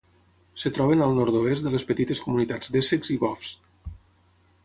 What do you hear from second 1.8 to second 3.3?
petites comunitats d'Essex i